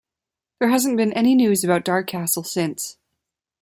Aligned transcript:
There 0.59 0.69
hasn't 0.69 0.97
been 0.97 1.13
any 1.13 1.35
news 1.35 1.63
about 1.63 1.85
Dark 1.85 2.07
Castle 2.07 2.41
since. 2.43 2.97